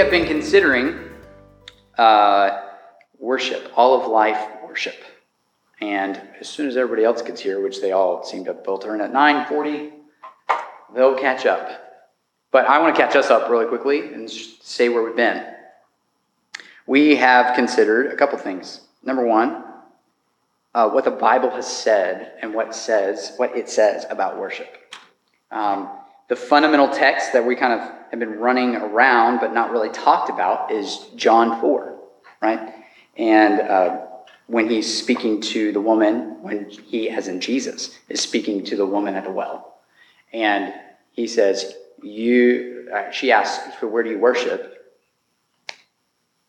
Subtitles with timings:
[0.00, 0.98] have been considering
[1.98, 2.62] uh,
[3.18, 4.96] worship, all of life worship.
[5.82, 9.02] And as soon as everybody else gets here, which they all seem to filter in
[9.02, 9.92] at 9:40,
[10.94, 11.68] they'll catch up.
[12.50, 15.46] But I want to catch us up really quickly and say where we've been.
[16.86, 18.80] We have considered a couple things.
[19.02, 19.64] Number one,
[20.74, 24.94] uh, what the Bible has said and what says what it says about worship.
[25.50, 25.90] Um,
[26.30, 30.30] the fundamental text that we kind of have been running around but not really talked
[30.30, 31.98] about is John 4,
[32.40, 32.72] right?
[33.16, 34.06] And uh,
[34.46, 38.86] when he's speaking to the woman, when he, as in Jesus, is speaking to the
[38.86, 39.80] woman at the well.
[40.32, 40.72] And
[41.10, 44.76] he says, You, uh, she asks, Where do you worship?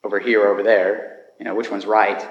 [0.03, 1.21] Over here, or over there.
[1.39, 2.23] You know, which one's right?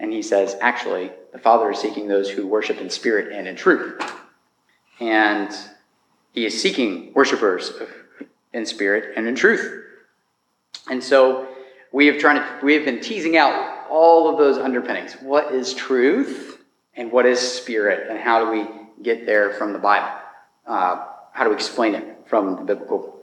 [0.00, 3.54] And he says, Actually, the Father is seeking those who worship in spirit and in
[3.54, 4.02] truth.
[4.98, 5.52] And
[6.32, 7.72] he is seeking worshipers
[8.52, 9.84] in spirit and in truth.
[10.90, 11.48] And so
[11.92, 15.14] we have tried to, we have been teasing out all of those underpinnings.
[15.20, 16.58] What is truth
[16.96, 18.66] and what is spirit and how do we
[19.02, 20.10] get there from the Bible?
[20.66, 23.20] Uh, how do we explain it from the biblical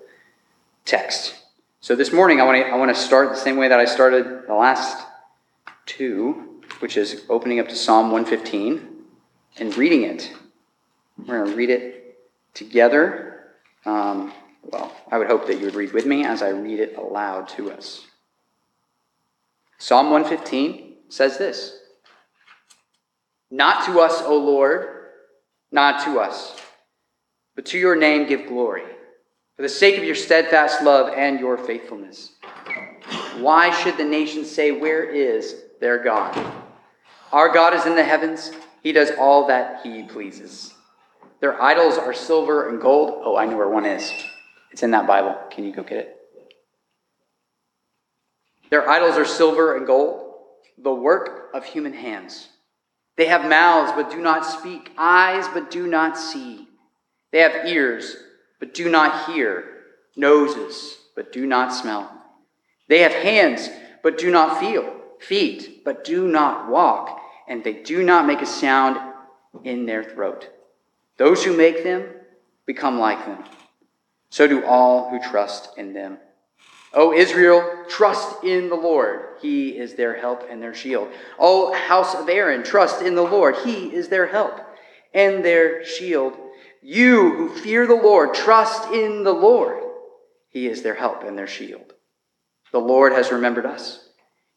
[0.85, 1.35] text?
[1.81, 3.85] So this morning I want to I want to start the same way that I
[3.85, 5.05] started the last
[5.85, 8.87] two, which is opening up to Psalm 115
[9.57, 10.31] and reading it.
[11.17, 11.98] We're going to read it
[12.53, 13.51] together.
[13.85, 14.33] Um,
[14.63, 17.47] well, I would hope that you would read with me as I read it aloud
[17.49, 18.05] to us.
[19.77, 21.79] Psalm 115 says this
[23.49, 24.87] Not to us, O Lord,
[25.71, 26.59] not to us,
[27.55, 28.83] but to your name give glory,
[29.55, 32.33] for the sake of your steadfast love and your faithfulness.
[33.37, 36.37] Why should the nations say, Where is their God?
[37.31, 38.51] Our God is in the heavens,
[38.83, 40.73] He does all that He pleases.
[41.41, 43.21] Their idols are silver and gold.
[43.23, 44.11] Oh, I know where one is.
[44.71, 45.35] It's in that Bible.
[45.49, 46.15] Can you go get it?
[48.69, 50.33] Their idols are silver and gold,
[50.77, 52.49] the work of human hands.
[53.17, 56.67] They have mouths, but do not speak, eyes, but do not see.
[57.31, 58.15] They have ears,
[58.59, 59.65] but do not hear,
[60.15, 62.11] noses, but do not smell.
[62.87, 63.69] They have hands,
[64.03, 68.45] but do not feel, feet, but do not walk, and they do not make a
[68.45, 68.97] sound
[69.63, 70.49] in their throat.
[71.19, 72.05] Those who make them
[72.65, 73.43] become like them.
[74.29, 76.17] So do all who trust in them.
[76.93, 79.25] O Israel, trust in the Lord.
[79.41, 81.09] He is their help and their shield.
[81.37, 83.57] O house of Aaron, trust in the Lord.
[83.65, 84.61] He is their help
[85.13, 86.33] and their shield.
[86.81, 89.83] You who fear the Lord, trust in the Lord.
[90.47, 91.93] He is their help and their shield.
[92.71, 94.07] The Lord has remembered us.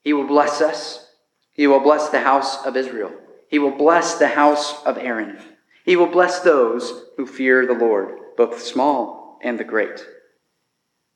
[0.04, 1.10] He will bless us.
[1.50, 3.10] He will bless the house of Israel.
[3.48, 5.38] He will bless the house of Aaron.
[5.84, 10.04] He will bless those who fear the Lord, both the small and the great.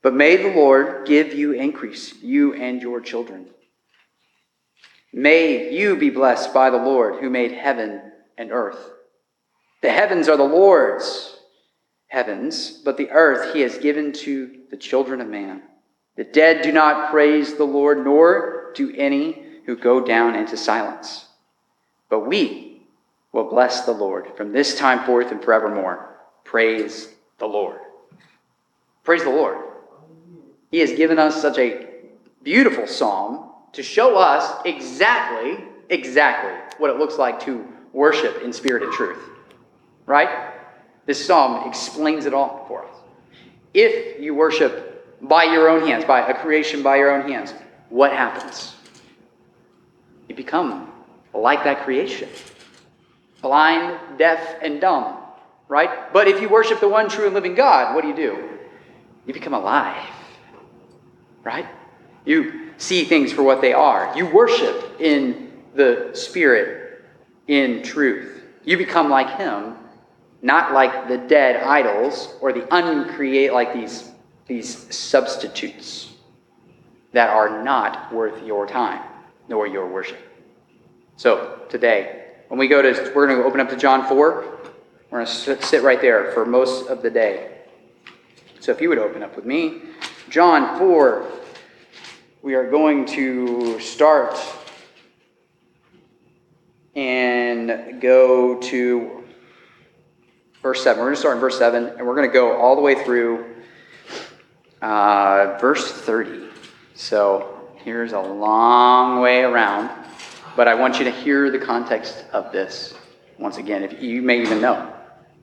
[0.01, 3.47] But may the Lord give you increase, you and your children.
[5.13, 8.01] May you be blessed by the Lord who made heaven
[8.37, 8.91] and earth.
[9.81, 11.37] The heavens are the Lord's
[12.07, 15.61] heavens, but the earth he has given to the children of man.
[16.17, 21.25] The dead do not praise the Lord, nor do any who go down into silence.
[22.09, 22.66] But we,
[23.31, 26.17] will bless the Lord from this time forth and forevermore.
[26.43, 27.79] Praise the Lord.
[29.03, 29.57] Praise the Lord.
[30.71, 31.87] He has given us such a
[32.43, 38.83] beautiful psalm to show us exactly, exactly what it looks like to worship in spirit
[38.83, 39.19] and truth.
[40.05, 40.53] Right?
[41.05, 42.95] This psalm explains it all for us.
[43.73, 47.53] If you worship by your own hands, by a creation by your own hands,
[47.89, 48.75] what happens?
[50.27, 50.91] You become
[51.33, 52.29] like that creation
[53.41, 55.17] blind, deaf, and dumb,
[55.67, 56.11] right?
[56.13, 58.49] But if you worship the one true and living God, what do you do?
[59.25, 60.09] You become alive,
[61.43, 61.67] right?
[62.25, 64.13] You see things for what they are.
[64.15, 67.03] You worship in the Spirit,
[67.47, 68.43] in truth.
[68.63, 69.75] You become like Him,
[70.41, 74.11] not like the dead idols or the uncreate, like these,
[74.47, 76.11] these substitutes
[77.13, 79.03] that are not worth your time
[79.49, 80.19] nor your worship.
[81.15, 84.59] So, today, when we go to, we're going to open up to John 4.
[85.09, 87.57] We're going to sit right there for most of the day.
[88.59, 89.81] So if you would open up with me,
[90.29, 91.25] John 4,
[92.41, 94.37] we are going to start
[96.95, 99.23] and go to
[100.61, 100.99] verse 7.
[100.99, 103.03] We're going to start in verse 7, and we're going to go all the way
[103.03, 103.45] through
[104.81, 106.47] uh, verse 30.
[106.93, 110.06] So here's a long way around.
[110.57, 112.95] But I want you to hear the context of this
[113.37, 113.83] once again.
[113.83, 114.91] If you may even know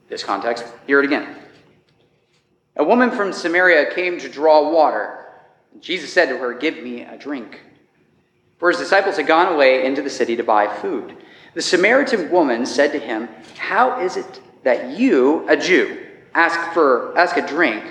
[0.09, 1.37] this context, hear it again.
[2.75, 5.27] A woman from Samaria came to draw water.
[5.79, 7.61] Jesus said to her, Give me a drink.
[8.59, 11.17] For his disciples had gone away into the city to buy food.
[11.55, 17.17] The Samaritan woman said to him, How is it that you, a Jew, ask for
[17.17, 17.85] ask a drink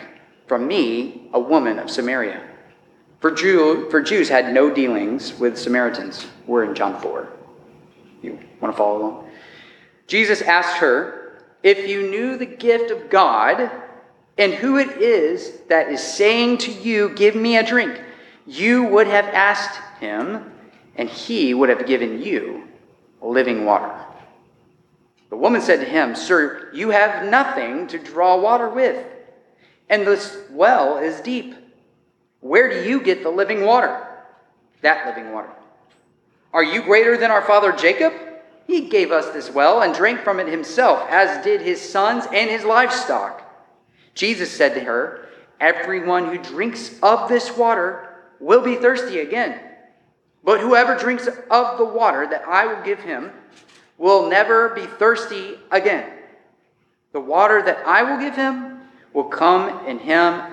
[0.47, 2.52] from me, a woman of Samaria?
[3.23, 6.27] For, Jew, for Jews had no dealings with Samaritans.
[6.45, 7.29] We're in John 4.
[8.21, 9.29] You want to follow along?
[10.07, 13.71] Jesus asked her, If you knew the gift of God
[14.37, 17.97] and who it is that is saying to you, Give me a drink,
[18.45, 20.51] you would have asked him,
[20.97, 22.67] and he would have given you
[23.21, 24.03] living water.
[25.29, 29.01] The woman said to him, Sir, you have nothing to draw water with,
[29.87, 31.55] and this well is deep.
[32.43, 34.05] Where do you get the living water?
[34.81, 35.49] That living water.
[36.51, 38.11] Are you greater than our father Jacob?
[38.67, 42.49] He gave us this well and drank from it himself, as did his sons and
[42.49, 43.41] his livestock.
[44.13, 45.29] Jesus said to her,
[45.61, 48.09] Everyone who drinks of this water
[48.41, 49.57] will be thirsty again.
[50.43, 53.31] But whoever drinks of the water that I will give him
[53.97, 56.11] will never be thirsty again.
[57.13, 58.81] The water that I will give him
[59.13, 60.52] will come in him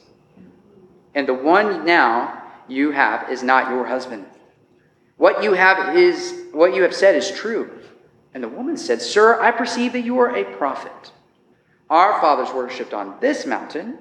[1.13, 4.25] And the one now you have is not your husband.
[5.17, 7.79] What you have is what you have said is true.
[8.33, 11.11] And the woman said, Sir, I perceive that you are a prophet.
[11.89, 13.97] Our fathers worshipped on this mountain,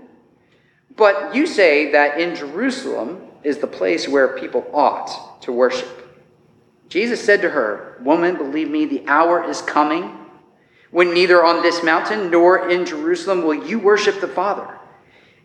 [0.97, 5.89] but you say that in Jerusalem is the place where people ought to worship.
[6.89, 10.17] Jesus said to her, Woman, believe me, the hour is coming
[10.91, 14.80] when neither on this mountain nor in Jerusalem will you worship the Father.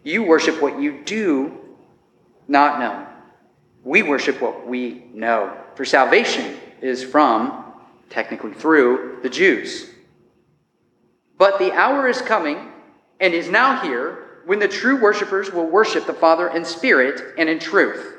[0.06, 1.58] You worship what you do
[2.48, 3.08] not know.
[3.84, 5.58] We worship what we know.
[5.74, 7.74] For salvation is from,
[8.12, 9.90] technically through, the Jews.
[11.40, 12.72] But the hour is coming
[13.20, 17.50] and is now here when the true worshippers will worship the Father in spirit and
[17.50, 18.14] in truth.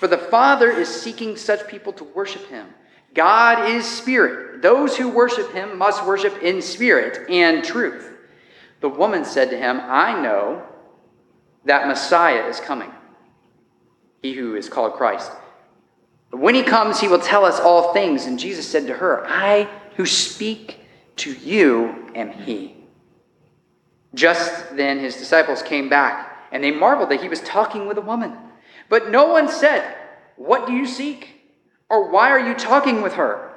[0.00, 2.66] For the Father is seeking such people to worship him.
[3.14, 4.62] God is spirit.
[4.62, 8.16] Those who worship him must worship in spirit and truth.
[8.80, 10.66] The woman said to him, I know
[11.64, 12.90] that Messiah is coming,
[14.22, 15.30] he who is called Christ.
[16.30, 18.26] But when he comes, he will tell us all things.
[18.26, 20.78] And Jesus said to her, I who speak
[21.16, 22.76] to you am he.
[24.14, 28.02] Just then his disciples came back, and they marveled that he was talking with a
[28.02, 28.36] woman.
[28.88, 29.96] But no one said,
[30.36, 31.36] What do you seek?
[31.88, 33.52] Or why are you talking with her?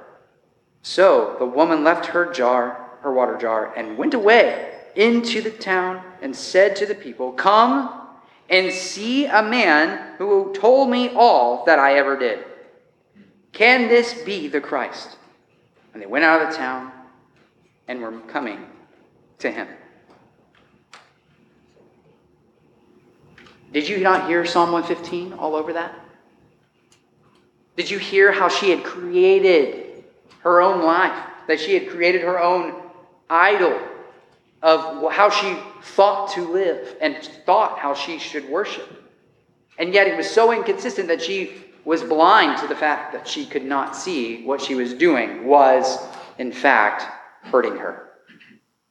[0.81, 6.03] So the woman left her jar, her water jar, and went away into the town
[6.23, 7.91] and said to the people, Come
[8.49, 12.45] and see a man who told me all that I ever did.
[13.51, 15.17] Can this be the Christ?
[15.93, 16.91] And they went out of the town
[17.87, 18.65] and were coming
[19.39, 19.67] to him.
[23.73, 25.93] Did you not hear Psalm 115 all over that?
[27.75, 30.05] Did you hear how she had created
[30.39, 31.17] her own life?
[31.47, 32.81] That she had created her own
[33.29, 33.77] idol
[34.63, 38.89] of how she thought to live and thought how she should worship.
[39.77, 43.45] And yet it was so inconsistent that she was blind to the fact that she
[43.45, 45.99] could not see what she was doing was,
[46.37, 47.03] in fact,
[47.43, 48.11] hurting her,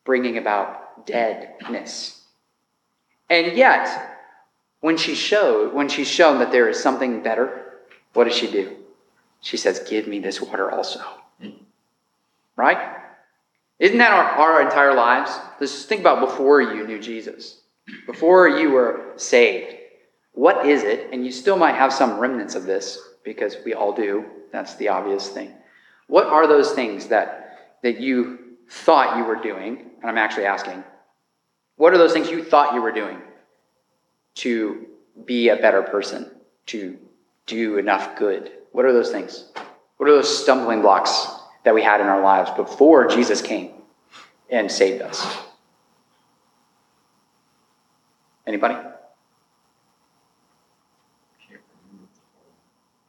[0.05, 2.23] bringing about deadness.
[3.31, 4.19] And yet,
[4.81, 7.79] when she showed, when she's shown that there is something better,
[8.13, 8.77] what does she do?
[9.41, 11.01] She says, Give me this water also.
[12.57, 13.02] Right?
[13.83, 15.37] Isn't that our, our entire lives?
[15.59, 17.63] Let's just think about before you knew Jesus,
[18.07, 19.75] before you were saved.
[20.35, 21.09] What is it?
[21.13, 24.25] And you still might have some remnants of this because we all do.
[24.53, 25.53] That's the obvious thing.
[26.07, 28.39] What are those things that, that you
[28.71, 29.91] thought you were doing?
[30.01, 30.85] And I'm actually asking,
[31.75, 33.19] what are those things you thought you were doing
[34.37, 34.87] to
[35.25, 36.31] be a better person,
[36.67, 36.97] to
[37.47, 38.53] do enough good?
[38.71, 39.51] What are those things?
[39.97, 41.27] What are those stumbling blocks
[41.65, 43.71] that we had in our lives before Jesus came
[44.51, 45.39] and saved us.
[48.47, 48.77] Anybody?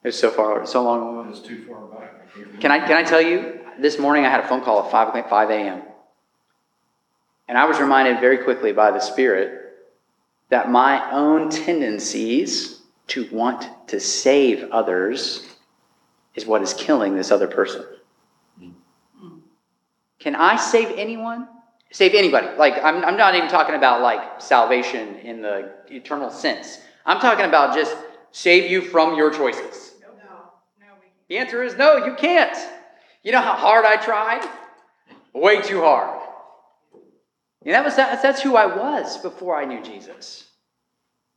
[0.04, 1.30] It's so far, so long ago.
[1.30, 2.28] It's too far back.
[2.36, 4.92] I Can I, can I tell you, this morning I had a phone call at
[4.92, 5.82] 5, 5 a.m.
[7.48, 9.62] And I was reminded very quickly by the Spirit
[10.50, 15.48] that my own tendencies to want to save others
[16.36, 17.86] is what is killing this other person.
[20.24, 21.50] Can I save anyone?
[21.92, 22.48] Save anybody.
[22.58, 26.80] Like, I'm, I'm not even talking about like salvation in the eternal sense.
[27.06, 27.94] I'm talking about just
[28.32, 29.96] save you from your choices.
[30.02, 30.08] No,
[30.80, 30.94] no,
[31.28, 32.58] The answer is no, you can't.
[33.22, 34.48] You know how hard I tried?
[35.34, 36.22] Way too hard.
[37.66, 40.46] And that was that, that's who I was before I knew Jesus.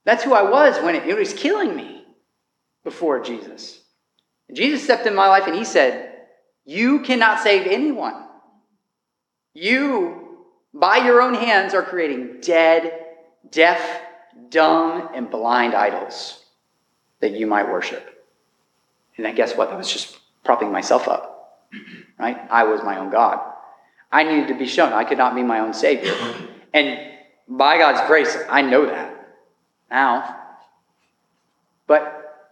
[0.04, 2.04] That's who I was when it, it was killing me
[2.84, 3.80] before Jesus.
[4.46, 6.14] And Jesus stepped in my life and he said,
[6.64, 8.25] You cannot save anyone.
[9.56, 10.44] You,
[10.74, 12.92] by your own hands, are creating dead,
[13.50, 14.02] deaf,
[14.50, 16.44] dumb, and blind idols
[17.20, 18.04] that you might worship.
[19.16, 19.70] And then guess what?
[19.70, 21.32] I was just propping myself up.
[22.18, 22.38] Right?
[22.50, 23.40] I was my own God.
[24.10, 26.14] I needed to be shown I could not be my own Savior.
[26.72, 26.98] And
[27.46, 29.36] by God's grace, I know that
[29.90, 30.34] now.
[31.86, 32.48] But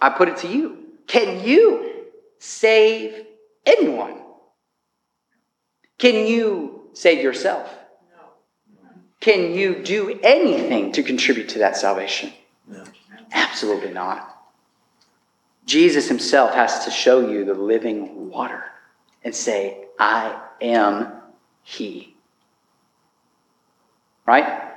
[0.00, 0.84] I put it to you.
[1.08, 2.04] Can you
[2.38, 3.26] save
[3.66, 4.21] anyone?
[6.02, 7.72] Can you save yourself?
[8.12, 8.90] No.
[9.20, 12.32] Can you do anything to contribute to that salvation?
[12.66, 12.82] No.
[13.30, 14.36] Absolutely not.
[15.64, 18.64] Jesus himself has to show you the living water
[19.22, 21.12] and say, I am
[21.62, 22.16] He.
[24.26, 24.72] Right?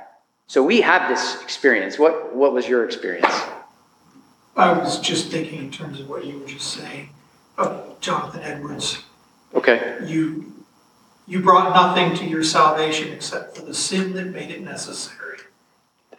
[0.46, 1.98] So we have this experience.
[1.98, 3.34] What, what was your experience?
[4.56, 7.08] I was just thinking in terms of what you were just saying
[7.58, 9.02] of Jonathan Edwards.
[9.56, 9.98] Okay.
[10.06, 10.52] You
[11.26, 15.38] you brought nothing to your salvation except for the sin that made it necessary.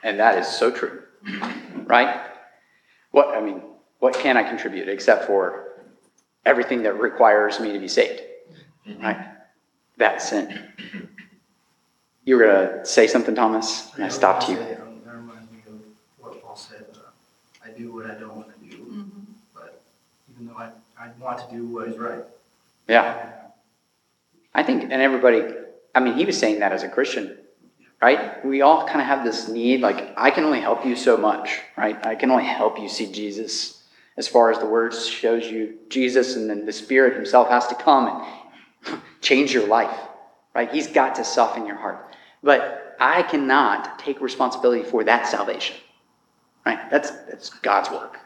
[0.03, 1.03] And that is so true.
[1.85, 2.21] Right?
[3.11, 3.61] What, I mean,
[3.99, 5.81] what can I contribute except for
[6.45, 8.21] everything that requires me to be saved?
[9.01, 9.17] Right?
[9.97, 10.71] That sin.
[12.25, 14.55] You were going to say something, Thomas, and I stopped you.
[14.57, 15.79] Say, um, That reminds me of
[16.19, 16.99] what Paul said, uh,
[17.65, 19.05] I do what I don't want to do,
[19.53, 19.81] but
[20.33, 22.23] even though I, I want to do what is right.
[22.89, 23.46] Yeah.
[24.53, 25.43] I think, and everybody,
[25.93, 27.37] I mean, he was saying that as a Christian,
[28.01, 28.43] right?
[28.45, 31.59] We all kind of have this need, like, I can only help you so much,
[31.75, 32.03] right?
[32.05, 33.83] I can only help you see Jesus
[34.17, 37.75] as far as the word shows you Jesus, and then the Spirit Himself has to
[37.75, 38.07] come
[38.85, 39.95] and change your life,
[40.55, 40.71] right?
[40.71, 42.15] He's got to soften your heart.
[42.41, 45.75] But I cannot take responsibility for that salvation,
[46.65, 46.89] right?
[46.89, 48.17] That's, that's God's work.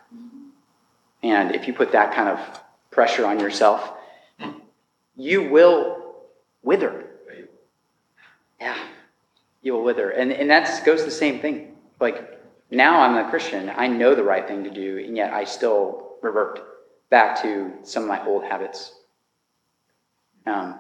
[1.24, 2.40] And if you put that kind of
[2.90, 3.94] pressure on yourself,
[5.16, 6.01] you will
[6.64, 7.08] wither.
[8.60, 8.78] Yeah,
[9.62, 10.12] you will wither.
[10.12, 11.76] And, and that goes the same thing.
[12.00, 12.40] Like,
[12.70, 13.72] now I'm a Christian.
[13.76, 16.60] I know the right thing to do, and yet I still revert
[17.10, 18.94] back to some of my old habits.
[20.46, 20.76] Um,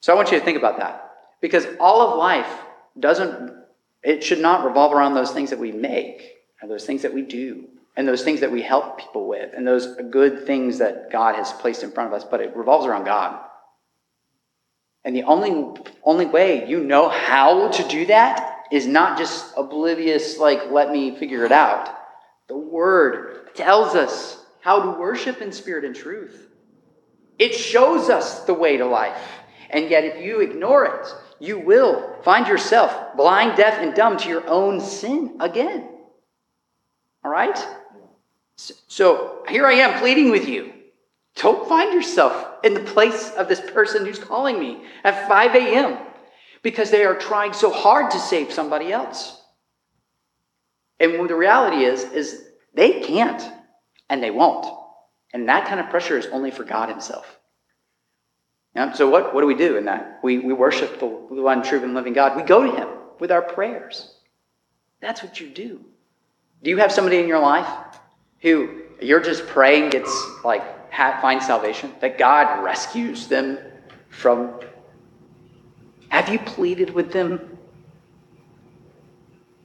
[0.00, 1.12] so I want you to think about that.
[1.40, 2.52] Because all of life
[2.98, 3.54] doesn't,
[4.02, 7.22] it should not revolve around those things that we make, or those things that we
[7.22, 11.36] do, and those things that we help people with, and those good things that God
[11.36, 13.40] has placed in front of us, but it revolves around God.
[15.04, 20.38] And the only, only way you know how to do that is not just oblivious,
[20.38, 21.88] like, let me figure it out.
[22.48, 26.48] The Word tells us how to worship in spirit and truth.
[27.38, 29.20] It shows us the way to life.
[29.70, 31.06] And yet, if you ignore it,
[31.38, 35.88] you will find yourself blind, deaf, and dumb to your own sin again.
[37.24, 37.58] All right?
[38.56, 40.72] So here I am pleading with you.
[41.36, 45.98] Don't find yourself in the place of this person who's calling me at 5 a.m.
[46.62, 49.42] because they are trying so hard to save somebody else.
[50.98, 53.42] And the reality is, is they can't
[54.08, 54.66] and they won't.
[55.32, 57.38] And that kind of pressure is only for God Himself.
[58.76, 60.20] Yeah, so what, what do we do in that?
[60.22, 62.36] We, we worship the one true and living God.
[62.36, 62.88] We go to Him
[63.18, 64.14] with our prayers.
[65.00, 65.84] That's what you do.
[66.62, 67.68] Do you have somebody in your life
[68.42, 73.58] who you're just praying gets like find salvation, that God rescues them
[74.08, 74.60] from?
[76.08, 77.58] Have you pleaded with them?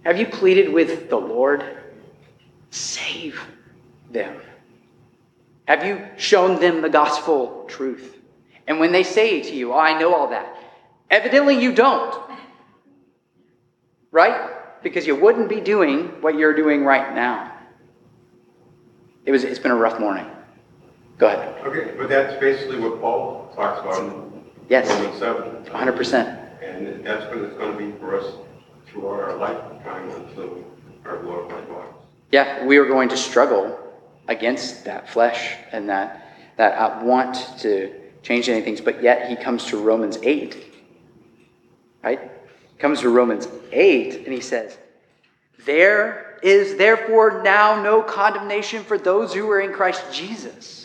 [0.03, 1.63] Have you pleaded with the Lord?
[2.70, 3.41] Save
[4.12, 4.39] them.
[5.67, 8.17] Have you shown them the gospel truth?
[8.67, 10.55] And when they say to you, oh, I know all that,
[11.10, 12.15] evidently you don't.
[14.12, 14.51] Right?
[14.84, 17.51] Because you wouldn't be doing what you're doing right now.
[19.25, 20.27] It was, it's been a rough morning.
[21.17, 21.55] Go ahead.
[21.65, 24.25] Okay, but that's basically what Paul talks about in
[24.67, 25.65] Yes, Romans 7.
[25.65, 26.63] 100%.
[26.63, 28.34] And that's what it's going to be for us
[28.88, 30.63] throughout our lifetime until
[31.05, 31.93] our glorified bodies.
[32.31, 33.79] Yeah, we are going to struggle
[34.27, 37.93] against that flesh and that, that uh, want to
[38.24, 40.74] change any things, but yet he comes to Romans 8,
[42.03, 42.19] right?
[42.74, 44.79] He comes to Romans 8 and he says,
[45.65, 50.85] There is therefore now no condemnation for those who are in Christ Jesus.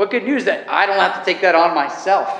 [0.00, 2.32] What good news that I don't have to take that on myself.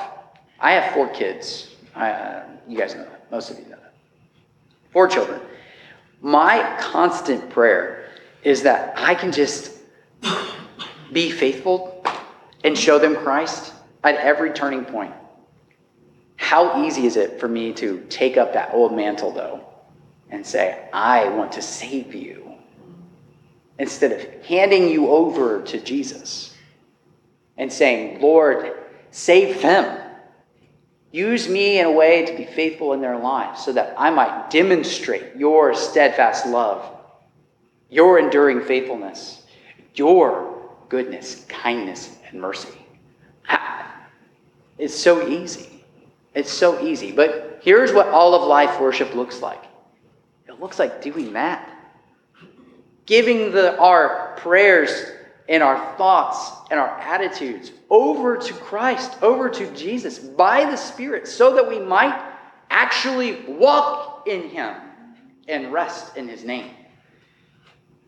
[0.59, 1.69] I have four kids.
[1.95, 3.31] I, uh, you guys know that.
[3.31, 3.93] Most of you know that.
[4.93, 5.43] Four children.
[6.23, 8.09] My constant prayer
[8.43, 9.73] is that I can just
[11.13, 12.03] be faithful
[12.65, 13.75] and show them Christ
[14.05, 15.13] at every turning point.
[16.37, 19.67] How easy is it for me to take up that old mantle, though,
[20.31, 22.55] and say, I want to save you,
[23.79, 26.50] instead of handing you over to Jesus
[27.61, 28.73] and saying, Lord,
[29.11, 30.01] save them.
[31.13, 34.49] Use me in a way to be faithful in their lives so that I might
[34.49, 36.83] demonstrate your steadfast love,
[37.91, 39.43] your enduring faithfulness,
[39.95, 42.71] your goodness, kindness, and mercy.
[44.79, 45.85] It's so easy.
[46.35, 47.13] It's so easy.
[47.13, 49.63] But here's what all of life worship looks like
[50.49, 51.69] it looks like doing that.
[53.05, 55.13] Giving the, our prayers
[55.51, 61.27] and our thoughts and our attitudes over to Christ, over to Jesus by the Spirit,
[61.27, 62.19] so that we might
[62.71, 64.77] actually walk in Him
[65.49, 66.71] and rest in His name.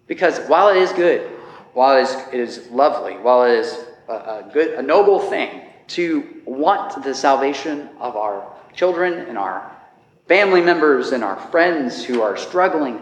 [0.07, 1.29] Because while it is good,
[1.75, 3.77] while it is, it is lovely, while it is
[4.09, 9.69] a, a good, a noble thing to want the salvation of our children and our
[10.29, 13.01] family members and our friends who are struggling,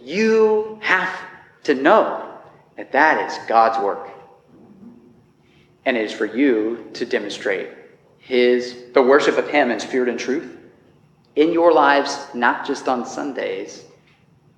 [0.00, 1.10] you have
[1.64, 2.33] to know
[2.76, 4.08] that that is God's work.
[5.84, 7.70] And it is for you to demonstrate
[8.18, 10.56] his the worship of him in spirit and truth
[11.36, 13.84] in your lives, not just on Sundays,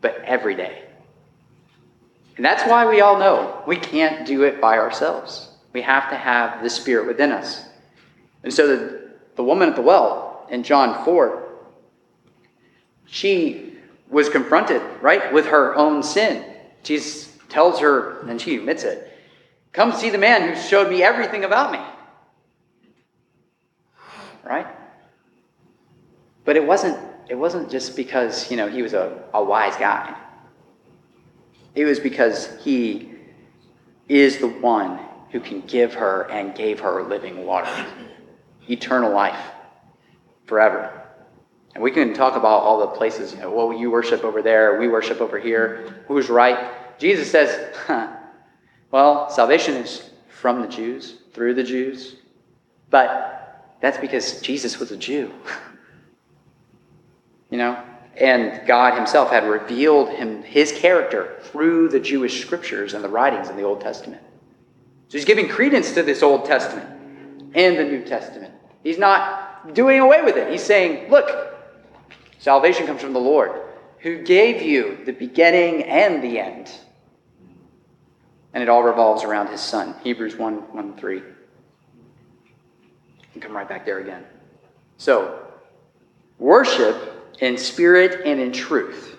[0.01, 0.83] but every day.
[2.37, 5.49] And that's why we all know we can't do it by ourselves.
[5.73, 7.65] We have to have the Spirit within us.
[8.43, 11.49] And so the, the woman at the well in John 4,
[13.07, 13.75] she
[14.11, 16.45] was confronted, right, with her own sin.
[16.83, 19.13] Jesus tells her, and she admits it,
[19.73, 21.79] Come see the man who showed me everything about me.
[24.43, 24.67] Right?
[26.47, 30.17] But it wasn't, it wasn't just because, you know, he was a, a wise guy.
[31.75, 33.13] It was because he
[34.09, 34.99] is the one
[35.31, 37.87] who can give her and gave her living water,
[38.71, 39.41] eternal life,
[40.47, 41.03] forever.
[41.75, 44.79] And we can talk about all the places, you know, well, you worship over there,
[44.81, 46.73] we worship over here, who's right?
[46.99, 48.09] Jesus says, huh,
[48.91, 52.17] well, salvation is from the Jews, through the Jews,
[52.91, 53.37] but
[53.81, 55.33] that's because Jesus was a Jew.
[57.51, 57.83] you know,
[58.17, 63.51] and God Himself had revealed him His character through the Jewish scriptures and the writings
[63.51, 64.23] in the Old Testament.
[65.09, 66.89] So He's giving credence to this Old Testament
[67.55, 68.55] and the New Testament.
[68.83, 70.51] He's not doing away with it.
[70.51, 71.55] He's saying, look,
[72.39, 73.63] salvation comes from the Lord,
[73.99, 76.71] who gave you the beginning and the end.
[78.57, 79.95] And it all revolves around His Son.
[80.03, 81.23] Hebrews 1 1 3.
[83.35, 84.25] And come right back there again.
[84.97, 85.47] So,
[86.39, 89.19] worship in spirit and in truth.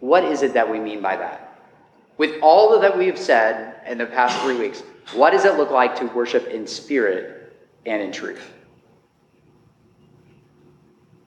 [0.00, 1.62] What is it that we mean by that?
[2.18, 4.82] With all that we have said in the past three weeks,
[5.12, 7.56] what does it look like to worship in spirit
[7.86, 8.52] and in truth?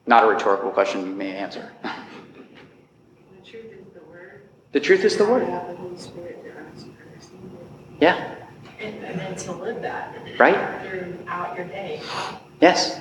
[0.06, 1.72] Not a rhetorical question you may answer.
[1.82, 4.42] The truth is the word.
[4.72, 5.48] The truth is the word.
[5.48, 7.87] Have the Holy Spirit to us to understand it.
[8.00, 8.34] Yeah,
[8.80, 10.14] And, and then to live that.
[10.38, 10.54] Right.
[10.88, 12.00] Throughout your day.
[12.60, 13.00] yes,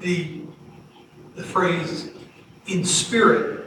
[0.00, 0.42] The,
[1.34, 2.10] the phrase
[2.66, 3.66] in spirit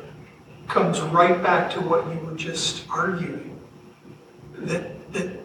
[0.68, 3.60] comes right back to what you were just arguing.
[4.60, 5.40] That, that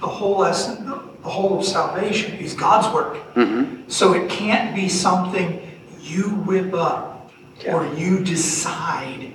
[0.00, 3.16] the whole essence, the whole of salvation is God's work.
[3.34, 5.60] hmm So it can't be something
[6.00, 7.32] you whip up
[7.66, 9.32] or you decide.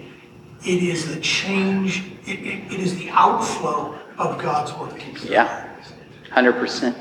[0.65, 5.01] It is the change, it, it, it is the outflow of God's work.
[5.25, 5.69] yeah,
[6.29, 6.95] 100%.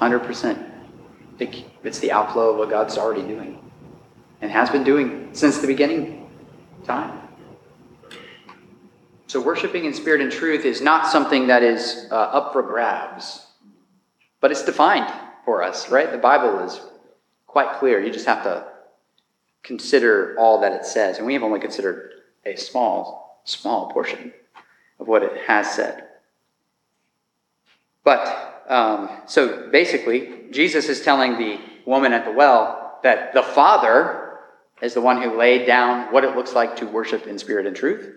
[0.00, 0.64] 100%.
[1.84, 3.58] It's the outflow of what God's already doing
[4.40, 6.28] and has been doing since the beginning
[6.84, 7.20] time.
[9.26, 13.46] So, worshiping in spirit and truth is not something that is uh, up for grabs,
[14.40, 15.12] but it's defined
[15.44, 16.10] for us, right?
[16.10, 16.80] The Bible is
[17.46, 18.00] quite clear.
[18.02, 18.66] You just have to
[19.62, 21.18] consider all that it says.
[21.18, 22.12] And we have only considered
[22.46, 24.32] a small small portion
[25.00, 26.04] of what it has said.
[28.04, 34.38] But, um, so basically, Jesus is telling the woman at the well that the Father
[34.80, 37.76] is the one who laid down what it looks like to worship in spirit and
[37.76, 38.14] truth.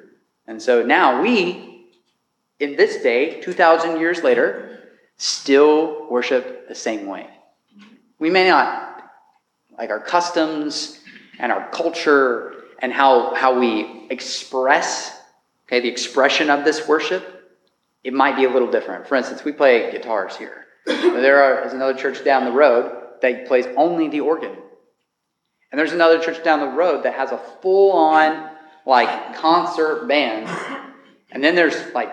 [0.48, 1.88] And so now we,
[2.60, 4.80] in this day, 2,000 years later,
[5.17, 7.28] still worship the same way.
[8.20, 9.04] We may not,
[9.78, 11.00] like our customs
[11.39, 15.20] and our culture and how, how we express,
[15.67, 17.41] okay, the expression of this worship,
[18.04, 19.08] it might be a little different.
[19.08, 20.66] For instance, we play guitars here.
[20.86, 24.56] There are, is another church down the road that plays only the organ.
[25.72, 28.50] And there's another church down the road that has a full on,
[28.86, 30.50] like, concert band.
[31.32, 32.10] And then there's, like,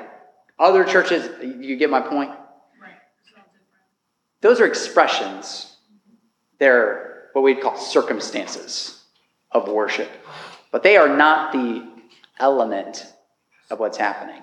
[0.59, 2.31] other churches, you get my point?
[2.81, 2.93] Right.
[3.23, 4.43] It's all different.
[4.43, 5.77] Those are expressions.
[6.59, 9.03] They're what we'd call circumstances
[9.51, 10.11] of worship.
[10.71, 11.87] But they are not the
[12.39, 13.07] element
[13.71, 14.43] of what's happening.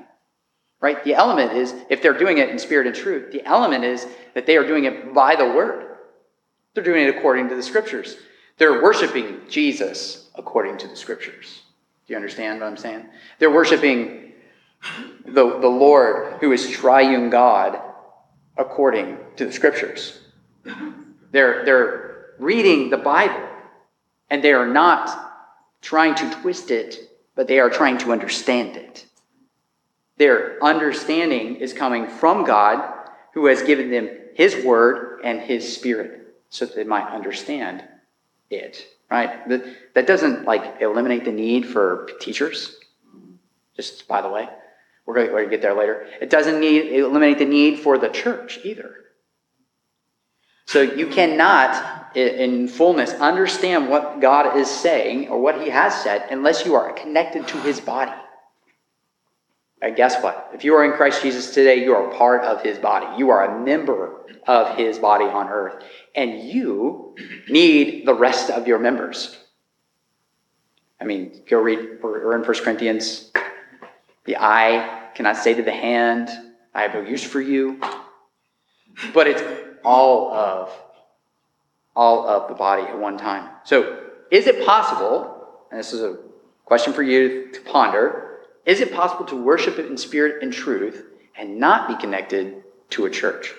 [0.81, 1.03] Right?
[1.03, 4.45] The element is, if they're doing it in spirit and truth, the element is that
[4.45, 5.97] they are doing it by the word.
[6.73, 8.17] They're doing it according to the scriptures.
[8.57, 11.61] They're worshiping Jesus according to the scriptures.
[12.05, 13.05] Do you understand what I'm saying?
[13.39, 14.33] They're worshiping
[15.25, 17.81] the, the Lord who is triune God
[18.57, 20.19] according to the scriptures.
[21.31, 23.47] They're, they're reading the Bible
[24.29, 25.33] and they are not
[25.81, 26.97] trying to twist it,
[27.35, 29.05] but they are trying to understand it.
[30.17, 32.93] Their understanding is coming from God
[33.33, 37.83] who has given them his word and his spirit so that they might understand
[38.49, 38.87] it.
[39.11, 39.47] Right?
[39.49, 42.77] That, that doesn't like eliminate the need for teachers.
[43.75, 44.47] Just by the way,
[45.05, 46.07] we're going to get there later.
[46.21, 48.95] It doesn't need eliminate the need for the church either.
[50.65, 56.27] So you cannot, in fullness, understand what God is saying or what He has said
[56.31, 58.11] unless you are connected to His body.
[59.85, 60.49] And guess what?
[60.51, 63.05] If you are in Christ Jesus today, you are part of His body.
[63.19, 65.83] You are a member of His body on earth.
[66.15, 67.15] And you
[67.47, 69.37] need the rest of your members.
[70.99, 73.31] I mean, go read, we're in 1 Corinthians.
[74.23, 76.29] The eye cannot say to the hand,
[76.73, 77.79] I have no use for you.
[79.13, 79.43] But it's
[79.83, 80.71] all of
[81.95, 83.51] all of the body at one time.
[83.65, 83.99] So,
[84.31, 86.17] is it possible, and this is a
[86.65, 88.24] question for you to ponder,
[88.65, 91.05] is it possible to worship it in spirit and truth
[91.37, 93.53] and not be connected to a church?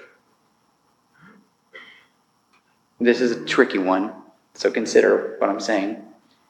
[2.98, 4.12] This is a tricky one,
[4.54, 6.02] so consider what I'm saying.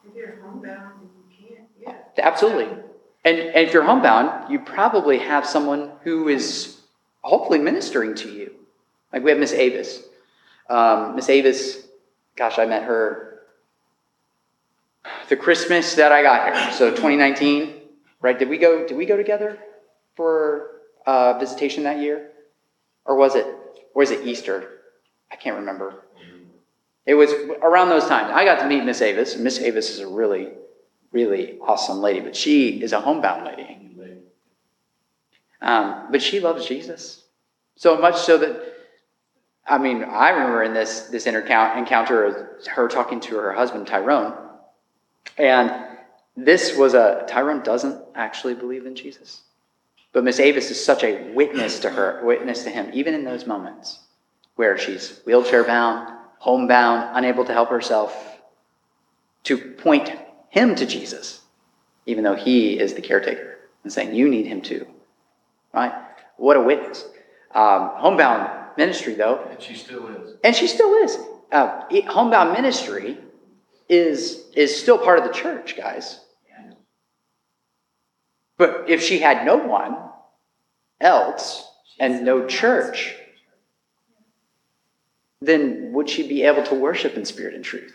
[0.07, 1.95] If you're homebound you can't, yeah.
[2.17, 2.65] Absolutely.
[3.25, 6.79] And, and if you're homebound, you probably have someone who is
[7.21, 8.53] hopefully ministering to you.
[9.11, 10.03] Like we have Miss Avis.
[10.69, 11.85] Um, Miss Avis,
[12.37, 13.27] gosh, I met her
[15.29, 16.71] the Christmas that I got here.
[16.73, 17.76] So 2019,
[18.21, 18.37] right?
[18.37, 18.87] Did we go?
[18.87, 19.57] Did we go together
[20.15, 22.31] for uh, visitation that year,
[23.05, 23.45] or was it?
[23.45, 24.79] Or was it Easter?
[25.31, 26.03] I can't remember.
[27.05, 28.31] It was around those times.
[28.33, 29.37] I got to meet Miss Avis.
[29.37, 30.49] Miss Avis is a really,
[31.13, 33.77] really awesome lady, but she is a homebound lady.
[35.61, 37.23] Um, but she loves Jesus
[37.75, 38.77] so much so that
[39.65, 44.33] I mean, I remember in this this encounter, encounter her talking to her husband Tyrone,
[45.37, 45.73] and
[46.37, 49.41] this was a Tyrone doesn't actually believe in Jesus,
[50.13, 53.47] but Miss Avis is such a witness to her, witness to him, even in those
[53.47, 53.99] moments
[54.55, 58.39] where she's wheelchair bound, homebound, unable to help herself,
[59.43, 60.11] to point
[60.49, 61.41] him to Jesus,
[62.05, 64.85] even though he is the caretaker, and saying, "You need him too."
[65.73, 65.93] Right?
[66.37, 67.03] What a witness!
[67.53, 70.35] Um, homebound ministry, though, And she still is.
[70.43, 71.17] and she still is.
[71.51, 73.17] Uh, homebound ministry
[73.89, 76.19] is is still part of the church, guys.
[78.57, 79.97] But if she had no one
[80.99, 83.15] else and no church,
[85.41, 87.93] then would she be able to worship in spirit and truth?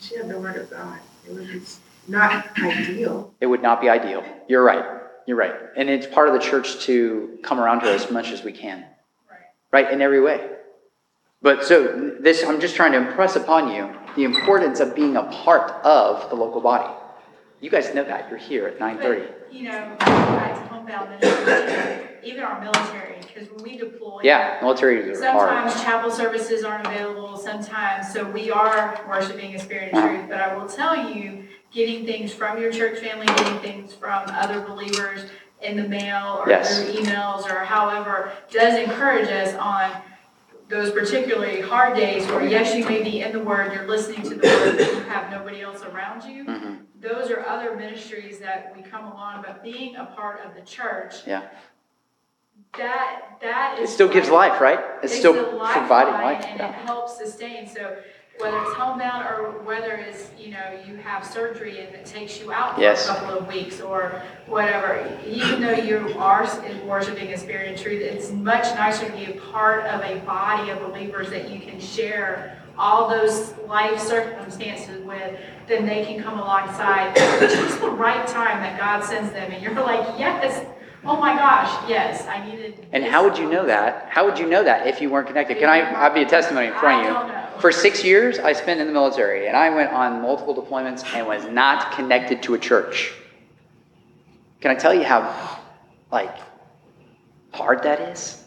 [0.00, 0.98] She had the word of God.
[1.28, 3.34] It was not ideal.
[3.40, 4.24] It would not be ideal.
[4.48, 4.84] You're right.
[5.26, 5.54] You're right.
[5.76, 8.84] And it's part of the church to come around her as much as we can.
[9.30, 9.40] Right.
[9.70, 10.48] right in every way
[11.42, 15.24] but so this i'm just trying to impress upon you the importance of being a
[15.24, 16.92] part of the local body
[17.60, 22.08] you guys know that you're here at 9.30 But, you know, back to homebound ministry,
[22.22, 24.20] even our military, because when we deploy.
[24.22, 29.58] yeah military are hard Sometimes chapel services aren't available, sometimes, so we are worshiping in
[29.58, 30.08] spirit and Uh-huh.
[30.16, 30.28] truth.
[30.28, 34.60] But I will tell you, getting things from your church family, getting things from other
[34.60, 36.82] believers in the mail or Yes.
[36.84, 39.90] through emails or however, does encourage us on
[40.68, 44.34] those particularly hard days where yes, you may be in the Word, you're listening to
[44.34, 46.44] the Word, but you have nobody else around you.
[46.44, 46.78] Mhm.
[47.00, 51.26] Those are other ministries that we come along, but being a part of the church.
[51.26, 51.42] Yeah.
[52.76, 54.78] That, that it still gives life, right?
[55.02, 56.44] It's still providing life.
[56.44, 57.96] And it helps sustain, so
[58.40, 62.52] whether it's homebound or whether it's, you know, you have surgery and it takes you
[62.52, 63.08] out for a Yes.
[63.08, 68.00] couple of weeks or whatever, even though you are in worshiping in spirit and truth,
[68.00, 71.80] it's much nicer to be a part of a body of believers that you can
[71.80, 78.62] share all those life circumstances with, then they can come alongside just the right time
[78.62, 80.64] that God sends them, and you're like, yes,
[81.04, 82.86] oh my gosh, yes, I needed.
[82.92, 84.06] And how would you know that?
[84.08, 85.58] How would you know that if you weren't connected?
[85.58, 87.16] Can I, I'll be a testimony in front of you.
[87.16, 87.37] I don't know.
[87.60, 91.26] For six years, I spent in the military, and I went on multiple deployments and
[91.26, 93.12] was not connected to a church.
[94.60, 95.58] Can I tell you how,
[96.12, 96.36] like,
[97.52, 98.44] hard that is?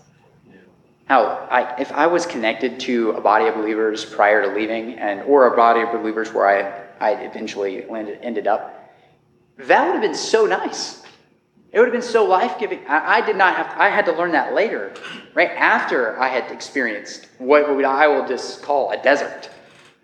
[1.06, 5.24] How I, if I was connected to a body of believers prior to leaving, and
[5.24, 8.96] or a body of believers where I, I eventually landed, ended up,
[9.58, 11.01] that would have been so nice.
[11.72, 12.86] It would have been so life giving.
[12.88, 13.68] I, I did not have.
[13.80, 14.94] I had to learn that later,
[15.34, 19.50] right after I had experienced what would I will just call a desert,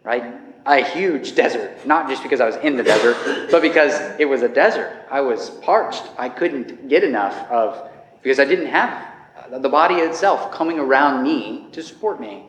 [0.03, 0.33] right?
[0.65, 1.85] A huge desert.
[1.85, 5.05] Not just because I was in the desert, but because it was a desert.
[5.11, 6.03] I was parched.
[6.17, 7.89] I couldn't get enough of
[8.21, 9.07] because I didn't have
[9.51, 12.43] uh, the body itself coming around me to support me.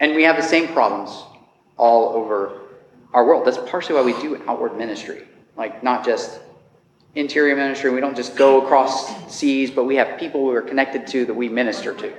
[0.00, 1.24] And we have the same problems
[1.76, 2.60] all over
[3.12, 3.46] our world.
[3.46, 6.40] That's partially why we do outward ministry, like not just
[7.18, 7.90] interior ministry.
[7.90, 11.34] We don't just go across seas, but we have people we are connected to that
[11.34, 12.12] we minister to.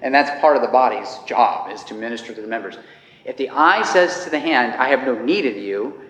[0.00, 2.78] And that's part of the body's job is to minister to the members.
[3.26, 6.00] If the eye says to the hand, I have no need of you,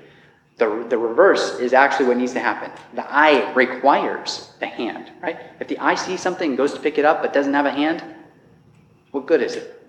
[0.58, 2.70] the, the reverse is actually what needs to happen.
[2.94, 5.40] The eye requires the hand, right?
[5.58, 8.04] If the eye sees something goes to pick it up but doesn't have a hand,
[9.10, 9.82] what good is it?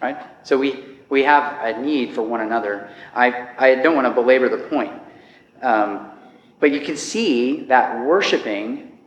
[0.00, 0.16] Right?
[0.42, 2.88] So we, we have a need for one another.
[3.14, 4.92] I, I don't want to belabor the point.
[5.60, 6.12] Um,
[6.64, 8.98] but you can see that worshiping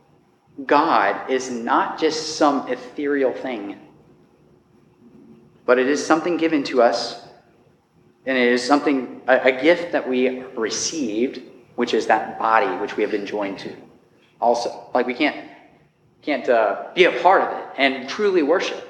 [0.64, 3.80] God is not just some ethereal thing,
[5.66, 7.20] but it is something given to us,
[8.26, 11.42] and it is something, a, a gift that we received,
[11.74, 13.74] which is that body which we have been joined to.
[14.40, 15.50] Also, like we can't
[16.22, 18.86] can't uh, be a part of it and truly worship.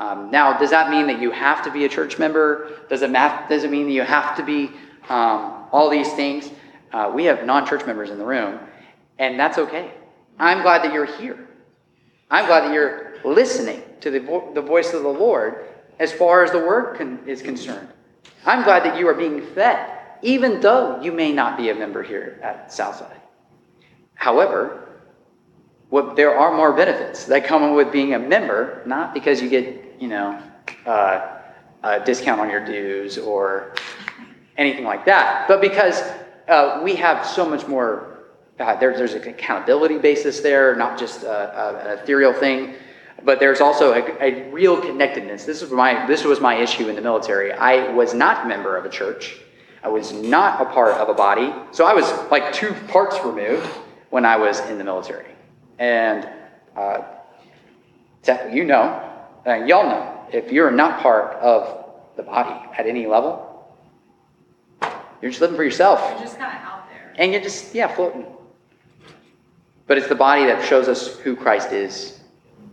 [0.00, 2.80] Um, now, does that mean that you have to be a church member?
[2.88, 4.72] Does it math, does it mean that you have to be
[5.08, 6.50] um, all these things?
[6.92, 8.58] Uh, we have non-church members in the room,
[9.18, 9.92] and that's okay.
[10.38, 11.48] I'm glad that you're here.
[12.30, 15.66] I'm glad that you're listening to the, vo- the voice of the Lord
[15.98, 17.88] as far as the word con- is concerned.
[18.44, 19.90] I'm glad that you are being fed,
[20.22, 23.20] even though you may not be a member here at Southside.
[24.14, 24.88] However,
[25.90, 29.96] what, there are more benefits that come with being a member, not because you get,
[30.00, 30.42] you know,
[30.86, 31.38] uh,
[31.82, 33.74] a discount on your dues or
[34.56, 36.02] anything like that, but because
[36.52, 38.08] uh, we have so much more.
[38.60, 42.74] Uh, there, there's an accountability basis there, not just a, a, an ethereal thing,
[43.24, 45.44] but there's also a, a real connectedness.
[45.44, 47.52] This is my this was my issue in the military.
[47.52, 49.40] I was not a member of a church.
[49.82, 53.66] I was not a part of a body, so I was like two parts removed
[54.10, 55.34] when I was in the military.
[55.78, 56.28] And
[56.76, 57.02] uh,
[58.52, 59.10] you know,
[59.46, 63.51] uh, y'all know, if you're not part of the body at any level,
[65.22, 66.00] you're just living for yourself.
[66.10, 67.14] You're just kind of out there.
[67.16, 68.26] And you're just, yeah, floating.
[69.86, 72.20] But it's the body that shows us who Christ is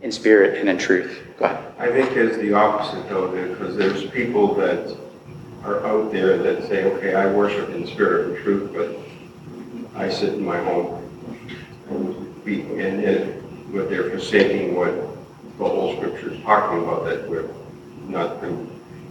[0.02, 1.20] in spirit and in truth.
[1.38, 1.72] Go ahead.
[1.78, 4.96] I think it's the opposite though, because there's people that
[5.64, 10.34] are out there that say, okay, I worship in spirit and truth, but I sit
[10.34, 10.96] in my home.
[11.90, 14.94] And be- and it, but they're forsaking what
[15.58, 17.50] the whole scripture is talking about, that we're
[18.08, 18.42] not,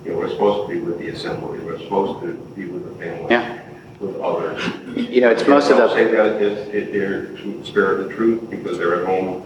[0.05, 3.03] you know, we're supposed to be with the assembly, we're supposed to be with the
[3.03, 3.27] family.
[3.29, 3.55] Yeah.
[3.99, 4.63] With others.
[4.95, 8.49] You know, it's most of the, say that it's, it, they're in spirit and truth
[8.49, 9.43] because they're at home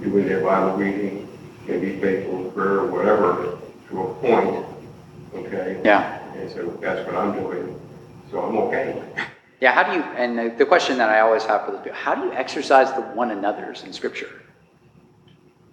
[0.00, 1.28] doing their Bible reading,
[1.68, 4.66] maybe faithful in prayer or whatever, to a point,
[5.34, 5.80] okay?
[5.84, 6.20] yeah.
[6.34, 7.80] And so that's what I'm doing,
[8.32, 9.00] so I'm okay.
[9.60, 11.96] Yeah, how do you, and the, the question that I always have for the people,
[11.96, 14.42] how do you exercise the one another's in Scripture?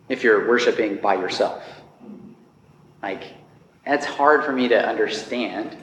[0.08, 1.64] If you're worshiping by yourself.
[3.02, 3.24] Like,
[3.92, 5.76] that's hard for me to understand.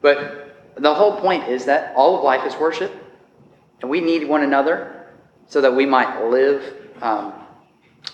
[0.00, 2.92] But the whole point is that all of life is worship,
[3.80, 5.06] and we need one another
[5.46, 7.34] so that we might live um,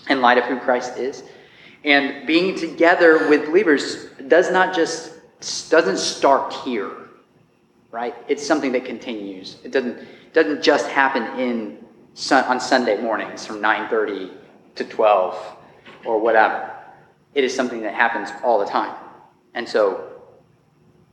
[0.09, 1.23] in light of who Christ is.
[1.85, 5.13] And being together with believers does not just
[5.69, 6.91] doesn't start here
[7.91, 8.15] right?
[8.27, 9.57] It's something that continues.
[9.63, 9.99] It doesn't
[10.33, 11.77] doesn't just happen in
[12.31, 14.31] on Sunday mornings from 9:30
[14.75, 15.57] to 12
[16.05, 16.71] or whatever.
[17.33, 18.95] It is something that happens all the time.
[19.53, 20.11] And so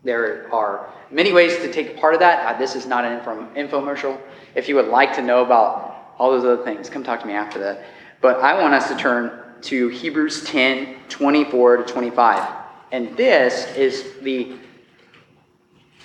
[0.05, 2.47] there are many ways to take part of that.
[2.47, 4.21] Uh, this is not an info- infomercial.
[4.55, 7.35] If you would like to know about all those other things, come talk to me
[7.35, 7.85] after that.
[8.21, 12.49] But I want us to turn to Hebrews 10 24 to 25.
[12.93, 14.57] And this is the,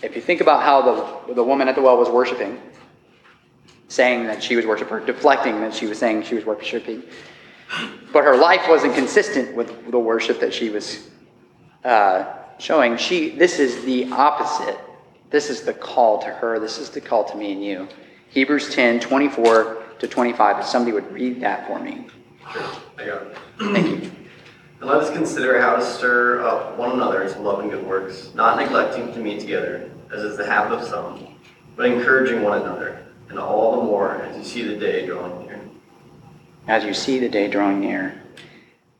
[0.01, 2.61] if you think about how the, the woman at the well was worshiping,
[3.87, 7.03] saying that she was worshiping, deflecting that she was saying she was worshiping,
[8.11, 11.09] but her life wasn't consistent with the worship that she was
[11.83, 12.97] uh, showing.
[12.97, 14.79] She, this is the opposite.
[15.29, 16.59] This is the call to her.
[16.59, 17.87] This is the call to me and you.
[18.29, 20.59] Hebrews 10 24 to 25.
[20.59, 22.07] If somebody would read that for me.
[22.51, 22.63] Sure,
[22.97, 23.37] I got it.
[23.59, 24.11] Thank you.
[24.83, 28.31] And let us consider how to stir up one another to love and good works,
[28.35, 31.37] not neglecting to meet together, as is the habit of some,
[31.77, 35.61] but encouraging one another, and all the more as you see the day drawing near.
[36.67, 38.21] As you see the day drawing near,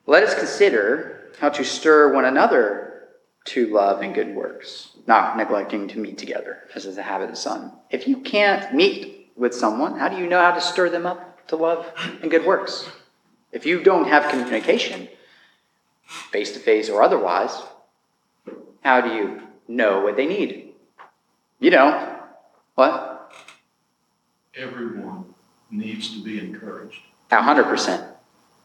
[0.06, 3.10] let us consider how to stir one another
[3.46, 7.38] to love and good works, not neglecting to meet together, as is the habit of
[7.38, 7.74] some.
[7.90, 11.48] If you can't meet with someone, how do you know how to stir them up
[11.48, 11.86] to love
[12.22, 12.90] and good works?
[13.52, 15.10] If you don't have communication,
[16.32, 17.62] face to face or otherwise,
[18.84, 20.74] how do you know what they need?
[21.60, 22.20] You know.
[22.76, 23.32] What?
[24.56, 25.34] Everyone
[25.70, 27.00] needs to be encouraged.
[27.32, 28.04] A hundred percent.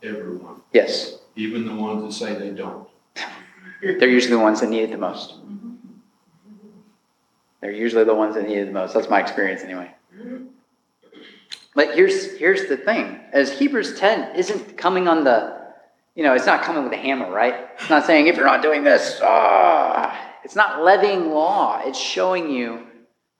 [0.03, 1.18] Everyone, Yes.
[1.38, 2.88] Even the ones that say they don't.
[3.81, 5.35] They're usually the ones that need it the most.
[7.61, 8.92] They're usually the ones that need it the most.
[8.92, 9.90] That's my experience anyway.
[11.74, 15.57] But here's here's the thing: as Hebrews 10 isn't coming on the,
[16.16, 17.68] you know, it's not coming with a hammer, right?
[17.79, 20.24] It's not saying if you're not doing this, ah.
[20.42, 21.83] It's not levying law.
[21.85, 22.87] It's showing you,